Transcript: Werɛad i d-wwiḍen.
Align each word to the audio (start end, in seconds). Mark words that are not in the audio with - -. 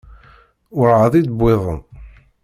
Werɛad 0.77 1.13
i 1.19 1.21
d-wwiḍen. 1.27 1.79